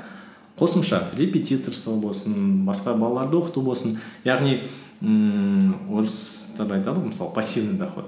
[0.60, 3.98] қосымша репетиторство болсын басқа балаларды оқыту болсын.
[4.26, 4.62] Яғни
[5.02, 8.06] м орыстар айтады ғой мысалы пассивный доход.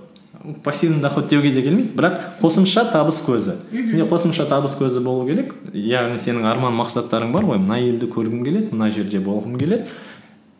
[0.64, 3.58] Пассивный доход деуге де келмейді бірақ қосымша табыс көзі.
[3.72, 5.56] Сенде қосымша табыс көзі болу керек.
[5.74, 7.62] Яғни сенің арман мақсаттарың бар ғой.
[7.62, 9.86] Мына елді көргім келеді мына жерде болғым келеді.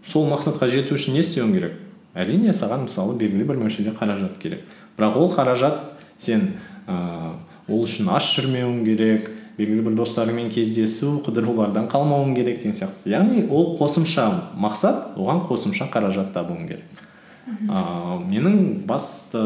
[0.06, 1.78] Сол мақсатқа жету үшін не істеуің керек?
[2.14, 4.66] Әрине саған мысалы белгілі бір мөлшерде қаражат керек.
[4.98, 6.54] Бірақ ол қаражат сен
[6.88, 7.36] ыыы
[7.72, 13.12] ол үшін аш жүрмеуің керек белгілі бір достарыңмен кездесу қыдырулардан қалмауың керек деген сияқты.
[13.14, 17.02] Яғни ол қосымша мақсат оған қосымша қаражат табуың керек.
[17.48, 18.60] Ыыы менің
[18.90, 19.46] басты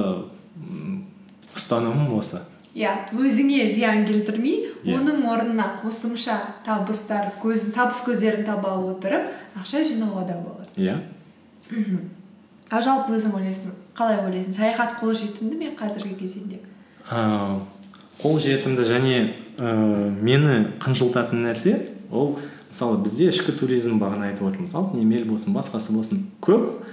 [1.56, 2.42] ұстанымым осы.
[2.76, 4.98] Иә өзіңе зиян келтірмей Иә.
[5.00, 6.36] оның орнына қосымша
[6.66, 10.68] табыстар көз табыс көздерін таба отырып ақша жинауға да болады.
[10.78, 11.00] Иә.
[12.70, 14.54] А жалпы өзің ойлайсың қалай ойлайсың?
[14.54, 16.60] Саяхат қолжетімді ме қазіргі кезеңде?
[17.12, 17.62] Ыыы
[18.22, 19.16] қолжетімді және
[19.58, 21.78] ыыы мені қынжылтатын нәрсе
[22.12, 22.38] ол
[22.70, 24.76] мысалы бізде ішкі туризм бағана айтып отырмыз.
[24.76, 26.84] Алтын емел болсын басқасы болсын көп.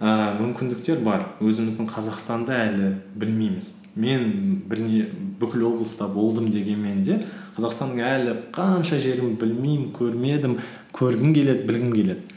[0.00, 1.24] Ә, мүмкіндіктер бар.
[1.40, 3.72] Өзіміздің қазақстанда әлі білмейміз.
[3.96, 5.06] Мен бірне
[5.40, 7.22] бүкіл облыста болдым дегенмен де
[7.56, 10.58] қазақстанның әлі қанша жерін білмеймін көрмедім
[10.96, 12.32] көргім келеді білгім келеді.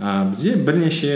[0.00, 1.14] Ә, бізде бірнеше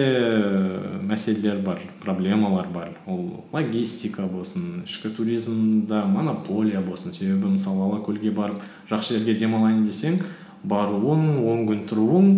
[1.09, 2.91] мәселелер бар проблемалар бар.
[3.07, 7.13] Ол логистика болсын ішкі туризмда монополия болсын.
[7.13, 10.21] Себебі мысалы алакөлге барып жақсы жерге демалайын десең
[10.65, 12.29] баруың он күн тұруың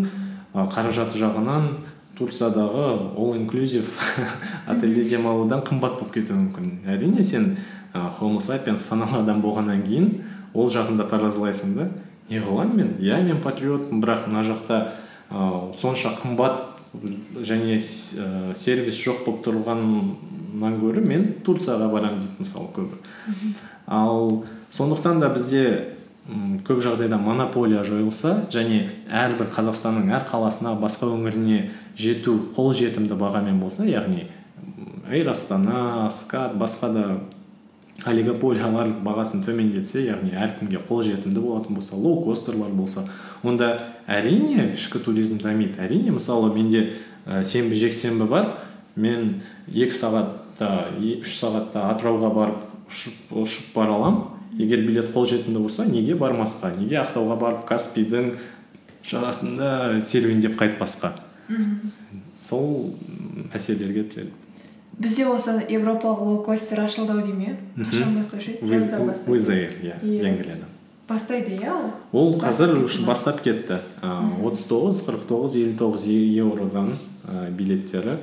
[0.55, 1.69] қаражаты жағынан
[2.19, 3.89] турциядағы all inclusive
[4.73, 6.71] отельде демалудан қымбат болып кетуі мүмкін.
[6.89, 7.57] Әрине сен
[7.93, 10.13] ә, homo sapiens саналы адам болғаннан кейін
[10.55, 11.91] ол жағында таразылайсың да.
[12.31, 12.95] Не қыламын мен?
[13.01, 14.81] Иә мен патриотпын бірақ мына жақта
[15.31, 16.65] ә, сонша қымбат
[17.45, 19.85] және ә, сервис жоқ болып тұрған
[20.57, 22.97] қазақстаннан гөрі мен турцияға барамын дейді мысалы көбі.
[23.87, 25.96] Ал сондықтан да бізде
[26.29, 33.61] м, көп жағдайда монополия жойылса және әрбір қазақстанның әр қаласына басқа өңіріне жету қолжетімді бағамен
[33.61, 34.27] болса яғни
[35.11, 37.07] эйр астана скат басқа да
[38.05, 43.07] олигополиялар бағасын төмендетсе яғни әркімге қолжетімді болатын болса лоукостерлар болса
[43.43, 45.81] онда әрине ішкі туризм дамиды.
[45.83, 46.93] Әрине мысалы менде
[47.27, 48.53] ә, сенбі жексенбі бар.
[48.97, 54.36] Мен екі сағатта үш сағатта атырауға барып ұшып, ұшып бара аламын.
[54.59, 56.73] Егер билет қолжетімді болса неге бармасқа?
[56.79, 58.33] Неге ақтауға барып каспийдің
[59.07, 61.13] жағасында серуендеп қайтпасқа?
[62.39, 64.33] Сол м, мәселелерге тіреледі
[64.99, 67.85] бізде осы европалық лоукостер ашылды ау деймін иә?
[67.85, 68.65] Қашан бастаушы еді?
[69.85, 70.23] Иә Иә.
[70.25, 70.65] венгрияда.
[71.09, 71.91] Бастайды иә ол?
[72.13, 73.07] Ол қазір Бастап кетті ма?
[73.07, 73.77] бастап кетті.
[74.43, 76.95] Отыз тоғыз қырық тоғыз елу тоғыз евродан
[77.29, 78.17] ә, билеттері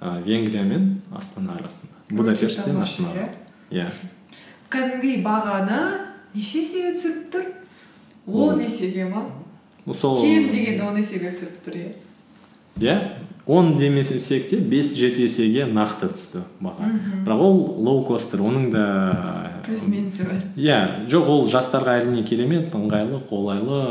[0.00, 1.92] ә, венгрия мен астана арасында.
[2.10, 3.28] Будапешттен тамаша, астанаға
[3.70, 3.90] иә.
[4.70, 5.80] Кәдімгідей бағаны
[6.34, 7.48] неше есеге түсіріп тұр
[8.26, 9.24] он есеге ма
[9.92, 11.90] сол кем дегенде он есеге түсіріп тұр иә
[12.80, 12.96] иә
[13.46, 16.92] он демесек те бес жеті есеге нақты түсті баға
[17.26, 18.86] бірақ ол лоукостер оның да
[19.66, 20.80] плюс минусы бар иә
[21.10, 23.82] жоқ ол жастарға әрине керемет ыңғайлы қолайлы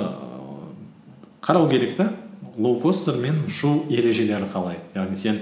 [1.42, 2.12] қарау керек та.
[2.60, 4.80] Лоукостермен ұшу ережелері қалай?
[4.96, 5.38] Яғни сен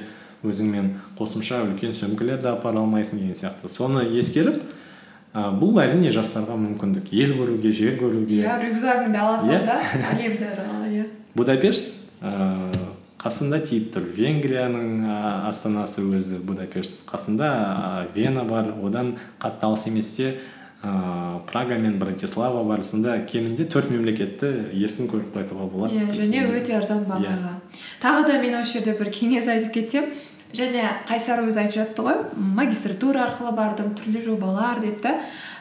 [0.45, 3.71] өзіңмен қосымша үлкен сөмкелерді апара алмайсың деген сияқты.
[3.73, 4.61] Соны ескеріп
[5.37, 7.11] ә, бұл әрине жастарға мүмкіндік.
[7.13, 8.41] Ел көруге жер көруге.
[8.41, 9.63] Иә рюкзагыңды ала сал Иә.
[9.67, 9.77] да?
[10.15, 11.05] Әлемді арала иә.
[11.37, 12.71] Будапешт ә,
[13.21, 14.09] қасында тиіп тұр.
[14.17, 15.17] Венгрияның ә,
[15.51, 18.73] астанасы өзі будапешт қасында ә, вена бар.
[18.83, 20.33] Одан қатты алыс еместе
[20.81, 22.83] ә, прага мен братислава бар.
[22.83, 27.57] Сонда кемінде төрт мемлекетті еркін көріп қайтуға болады иә және өте арзан бағаға.
[28.01, 30.09] Тағы да мен осы жерде бір кеңес айтып кетсем.
[30.55, 35.17] Және қайсар өзі айтып жатты ғой магистратура арқылы бардым түрлі жобалар деп та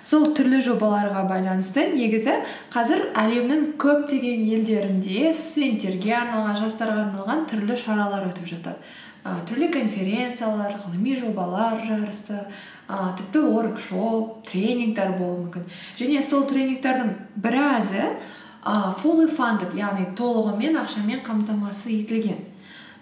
[0.07, 2.37] сол түрлі жобаларға байланысты негізі
[2.70, 8.79] қазір әлемнің көптеген елдерінде студенттерге арналған жастарға арналған түрлі шаралар өтіп жатады.
[9.27, 12.38] Ә, түрлі конференциялар ғылыми жобалар жарысы
[12.87, 15.64] ә, тіпті воркшоп тренингтер болуы мүмкін.
[15.99, 22.38] Және сол тренингтердің біразы ә, fully funded яғни толығымен ақшамен қамтамасыз етілген.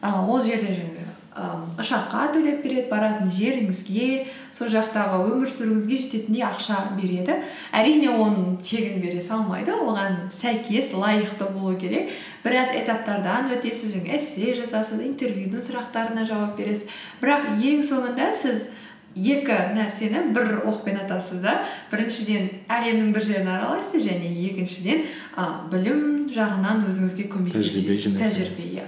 [0.01, 6.45] Ә, ол жерде жаңағы ә, ұшаққа төлеп береді баратын жеріңізге сол жақтағы өмір сүруіңізге жететіндей
[6.47, 7.41] ақша береді.
[7.75, 12.13] Әрине оны тегін бере салмайды оған сәйкес лайықты болу керек.
[12.45, 16.87] Біраз этаптардан өтесіз жаңағы эссе жазасыз интервьюдің сұрақтарына жауап бересіз.
[17.23, 18.69] Бірақ ең соңында сіз
[19.15, 21.61] екі нәрсені бір оқпен атасыз да
[21.93, 25.05] біріншіден әлемнің бір жерін аралайсыз және екіншіден
[25.39, 28.39] а, білім жағынан өзіңізге Тәжірибе көмектесесіз жинайсыз.
[28.39, 28.87] тәжірибе иә.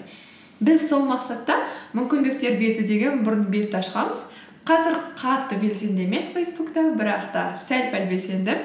[0.61, 1.59] Біз сол мақсатта
[1.97, 4.25] мүмкіндіктер беті деген бұрын бетті ашқанбыз.
[4.67, 8.57] Қазір қатты белсенді емес фейсбукта бірақ та сәл пәл белсенді.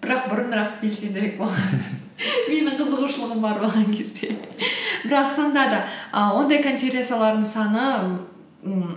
[0.00, 1.80] Бірақ бұрынырақ белсендірек болған
[2.50, 4.36] менің қызығушылығым бар болған кезде.
[5.04, 7.84] Бірақ сонда да а, ондай конференциялардың саны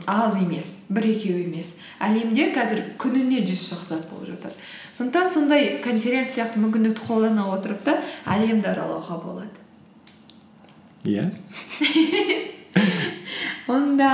[0.08, 1.78] аз емес бір екеу емес.
[2.04, 4.60] Әлемде қазір күніне жүз шақсат болып жатады
[4.94, 7.96] сондықтан сондай конференция сияқты мүмкіндікті қолдана отырып та
[8.30, 9.63] әлемді аралауға болады.
[11.04, 11.24] Иә
[13.68, 14.12] онда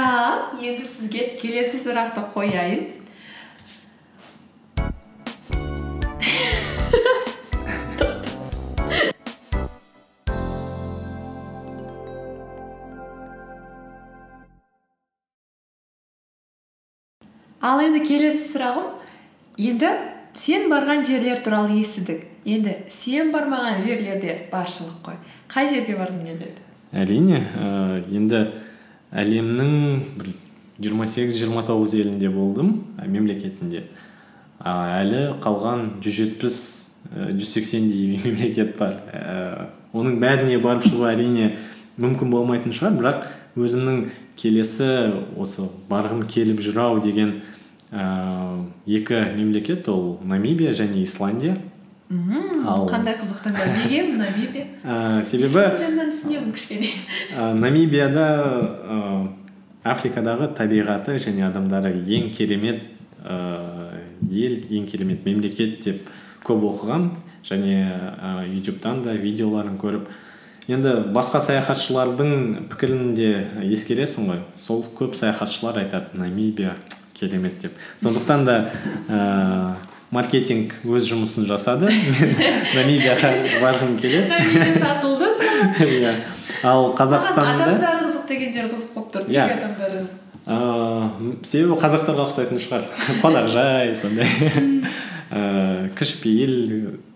[0.57, 2.87] енді сізге келесі сұрақты қояйын
[17.61, 18.95] ал енді келесі сұрағым
[19.59, 19.93] енді
[20.39, 22.25] сен барған жерлер туралы естідік.
[22.49, 25.19] Енді сен бармаған жерлерде баршылық қой.
[25.51, 28.47] Қай жерге барғың келеді әрине ә, енді
[29.11, 30.27] әлемнің бір
[30.79, 33.83] 28-29 елінде болдым мемлекетінде.
[34.59, 38.93] Әлі қалған 170-180дей мемлекет бар.
[39.11, 41.57] Ә, оның бәріне барып шығу әрине
[41.99, 43.19] мүмкін болмайтын шығар бірақ
[43.59, 43.97] өзімнің
[44.39, 44.89] келесі
[45.39, 47.31] осы барғым келіп жүр ау деген
[47.91, 48.03] ә,
[48.87, 51.57] екі мемлекет ол намибия және исландия.
[52.09, 54.15] Ал- қандай қызық неге?
[54.17, 54.65] Намибия?
[54.83, 56.87] Ә, себебі исландияны түсінемін кішкене.
[57.37, 58.23] Ә, намибияда
[58.81, 59.27] ә,
[59.85, 62.81] африкадағы табиғаты және адамдары ең керемет
[63.21, 63.93] ә,
[64.25, 66.09] ел ең керемет мемлекет деп
[66.43, 67.11] көп оқығам.
[67.45, 67.77] Және
[68.17, 70.09] ә, ютубтан да видеоларын көріп.
[70.69, 73.29] Енді басқа саяхатшылардың пікірін де
[73.69, 74.41] ескересің ғой.
[74.57, 76.73] Сол көп саяхатшылар айтады намибия
[77.13, 77.77] керемет деп.
[78.01, 78.59] Сондықтан да
[79.07, 79.75] ә,
[80.11, 81.89] маркетинг өз жұмысын жасады.
[81.91, 82.33] Мен
[82.77, 84.39] намибияға барғым келеді.
[84.83, 85.29] Сатылды
[85.85, 86.15] иә.
[86.65, 89.27] Ал қазақстанда қызық деген жер қызық болып тұр.
[89.29, 89.45] Иә.
[89.45, 90.25] неге адамдар қызық.
[90.49, 92.87] Ыыы себебі қазақтарға ұқсайтын шығар.
[93.21, 94.29] Қонақжай сондай.
[95.29, 96.57] Ыыы кішіпейіл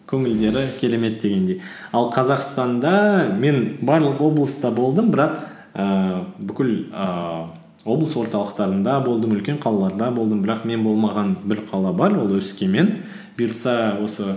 [0.10, 1.64] көңілдері керемет дегендей.
[1.92, 5.40] Ал қазақстанда мен барлық облыста болдым бірақ
[5.74, 10.44] ыыы бүкіл ыыы облыс орталықтарында болдым үлкен қалаларда болдым.
[10.46, 13.04] Бірақ мен болмаған бір қала бар ол өскемен.
[13.38, 14.36] Бұйырса осы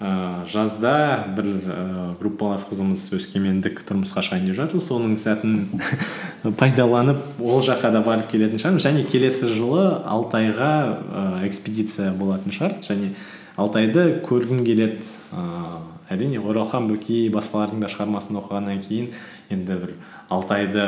[0.00, 0.94] ыыы жазда
[1.36, 4.82] бір ыыы группалас қызымыз өскемендік тұрмысқа шығайын деп жатыр.
[4.82, 5.66] Соның сәтін
[6.60, 8.84] пайдаланып ол жаққа да барып келетін шығармын.
[8.84, 12.78] Және келесі жылы алтайға ыыы экспедиция болатын шығар.
[12.86, 13.14] Және
[13.56, 15.02] алтайды көргім келеді.
[15.32, 19.10] Ыыы әрине оралхан бөкей басқалардың да шығармасын оқығаннан кейін
[19.52, 19.94] енді бір
[20.32, 20.84] алтайды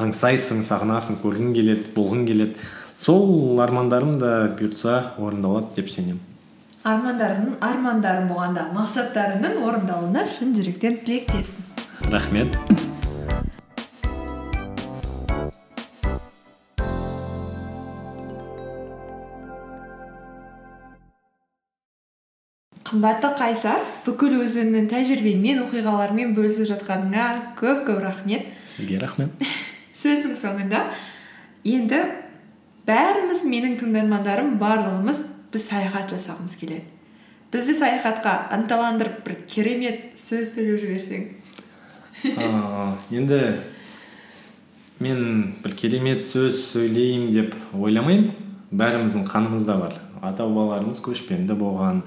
[0.00, 2.68] аңсайсың сағынасың көргің келеді болғың келеді.
[2.96, 6.20] Сол армандарым да бұйыртса орындалады деп сенемін.
[6.84, 11.66] Армандарың армандарың болғанда мақсаттарыңның орындалуына шын жүректен тілектеспін.
[12.12, 12.56] Рахмет.
[22.90, 27.26] Қымбатты қайсар бүкіл өзіңнің тәжірибеңмен оқиғалармен бөлісіп жатқаныңа
[27.60, 28.48] көп көп рахмет.
[28.72, 29.30] Сізге рахмет.
[30.00, 30.84] сөздің соңында
[31.68, 32.00] енді
[32.88, 35.20] бәріміз менің тыңдармандарым барлығымыз
[35.52, 36.86] біз саяхат жасағымыз келеді.
[37.50, 41.24] Бізді саяхатқа ынталандырып бір керемет сөз сөйлеп жіберсең.
[43.10, 43.40] Енді
[45.02, 48.30] мен бір керемет сөз сөйлеймін деп ойламаймын.
[48.70, 49.96] Бәріміздің қанымызда бар.
[50.22, 52.04] Ата бабаларымыз көшпенді болған.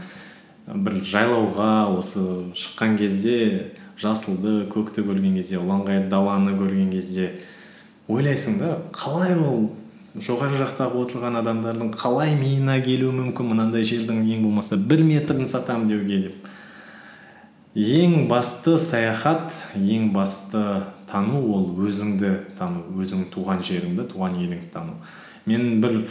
[0.63, 2.23] Бір жайлауға осы
[2.56, 7.34] шыққан кезде жасылды көкті көрген кезде ұланғайыр даланы көрген кезде
[8.08, 9.70] ойлайсың да қалай ол
[10.16, 15.88] жоғары жақтағы отырған адамдардың қалай миына келуі мүмкін мынандай жердің ең болмаса бір метрін сатамын
[15.89, 16.50] деуге деп.
[17.74, 20.62] Ең басты саяхат ең басты
[21.10, 25.00] тану ол өзіңді тану өзің туған жеріңді туған еліңді тану.
[25.50, 26.04] Мен бір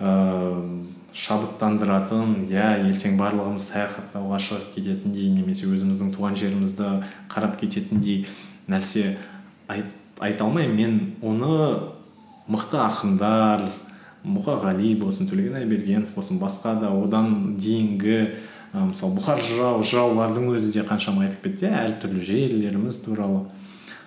[0.00, 0.84] ыыы
[1.16, 6.90] шабыттандыратын иә ертең барлығымыз саяхаттауға шығып кететіндей немесе өзіміздің туған жерімізді
[7.32, 8.26] қарап кететіндей
[8.68, 9.14] нәрсе
[9.72, 9.88] айт,
[10.20, 11.92] айта алмаймын мен оны
[12.48, 13.66] мықты ақындар
[14.26, 18.18] мұқағали болсын төлеген айбергенов болсын басқа да одан дейінгі
[18.72, 23.46] мысалы бұхар жырау жыраулардың өзі де қаншама айтып кетті иә әртүрлі жерлеріміз туралы.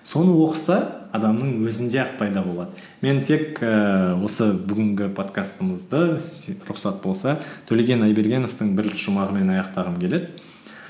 [0.03, 0.77] Соны оқыса
[1.13, 2.75] адамның өзінде ақ пайда болады.
[3.01, 6.19] Мен тек ә, осы бүгінгі подкастымызды
[6.69, 7.37] рұқсат болса
[7.69, 10.29] төлеген айбергеновтың бір шумағымен аяқтағым келеді.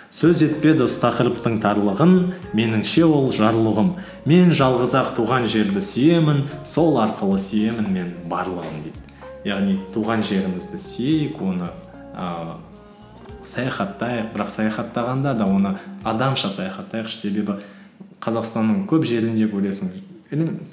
[0.10, 2.15] Сөз етпе дос тақырыптың тарлығын
[2.58, 3.93] меніңше ол жарлығым.
[4.30, 9.04] Мен жалғыз ақ туған жерді сүйемін сол арқылы сүйемін мен барлығын дейді.
[9.45, 11.69] Яғни туған жерімізді сүйейік оны
[12.17, 12.58] ыыы
[13.50, 14.34] саяхаттайық.
[14.34, 17.60] Бірақ саяхаттағанда да оны адамша саяхаттайықшы себебі
[18.22, 19.93] қазақстанның көп жерінде көресің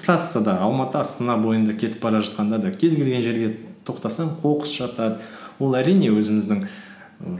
[0.02, 3.54] трассада алматы астана бойында кетіп бара жатқанда да кез келген жерге
[3.86, 5.22] тоқтасаң қоқыс жатады
[5.58, 6.66] ол әрине өзіміздің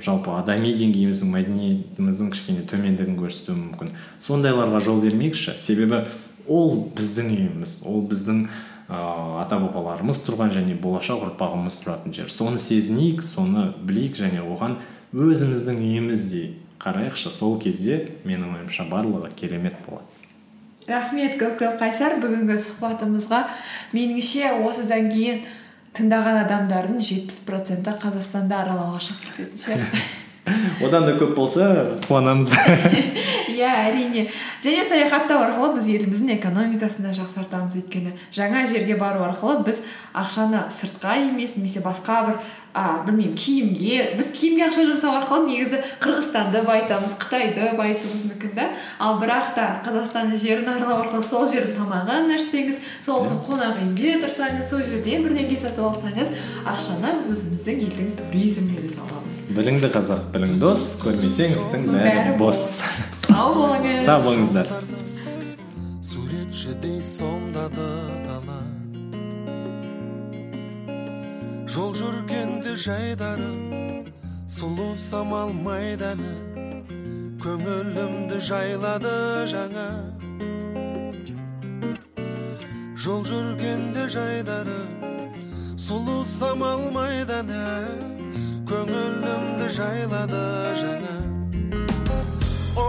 [0.00, 3.92] жалпы адами деңгейіміздің мәдениетіміздің кішкене төмендігін көрсетуі мүмкін.
[4.22, 6.04] Сондайларға жол бермейікші себебі
[6.48, 8.46] ол біздің үйіміз ол біздің
[8.88, 12.30] ыыы ата бабаларымыз тұрған және болашақ ұрпағымыз тұратын жер.
[12.30, 14.78] Соны сезінейік соны білейік және оған
[15.12, 17.32] өзіміздің үйіміздей қарайықшы.
[17.34, 20.06] Сол кезде менің ойымша барлығы керемет болады.
[20.86, 23.42] Рахмет көп көп қайсар бүгінгі сұхбатымызға.
[23.90, 25.42] Меніңше осыдан кейін
[25.96, 30.04] тыңдаған адамдардың жетпіс проценті қазақстанды аралауға шығып кететін сияқты.
[30.87, 31.66] Одан да көп болса
[32.06, 32.52] қуанамыз.
[33.56, 34.26] Иә әрине.
[34.62, 37.80] Және саяхаттау арқылы біз еліміздің экономикасын да жақсартамыз.
[37.80, 39.80] Өйткені жаңа жерге бару арқылы біз
[40.14, 42.38] ақшаны сыртқа емес немесе басқа бір
[42.74, 48.66] а білмеймін киімге біз киімге ақша жұмсау арқылы негізі қырғызстанды байытамыз қытайды байытуымыз мүмкін да.
[49.00, 54.68] Ал бірақ та қазақстанның жерін аралау арқылы сол жердің тамағын ішсеңіз сол қонақ үйінде тұрсаңыз
[54.68, 56.35] сол жерден бірдеңе сатып алсаңыз
[56.68, 59.42] ақшаны өзіміздің елдің туризміне де саламыз.
[59.57, 62.83] Біліңді қазақ білің дос көрмесең істің бәрі бос.
[63.31, 64.05] Сау болыңыз.
[64.05, 64.72] Сау болыңыздар.
[66.05, 67.88] Суретшідей сомдады
[68.26, 68.65] дала
[71.76, 73.51] жол жүргенде жайдары
[74.48, 76.30] сұлу самал майданы
[77.42, 79.12] көңілімді жайлады
[79.51, 79.84] жаңа.
[82.96, 84.78] Жол жүргенде жайдары
[85.76, 87.61] сұлу самал майданы
[88.72, 90.42] көңілімді жайлады
[90.80, 91.14] жаңа.
[92.80, 92.88] О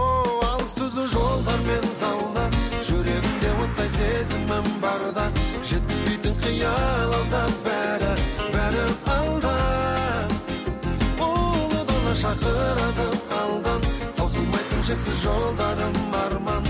[0.54, 2.48] алыс түзу жолдар мен залда
[2.88, 5.28] жүрегімде оттай сезімім барда.
[5.60, 8.37] Жеткізбейтін қиял алда бәрі
[8.68, 9.52] бәрі алда
[11.24, 13.06] ұлы дала шақырады
[13.38, 13.86] алдан
[14.18, 16.67] таусылмайтын шексіз жолдарым арман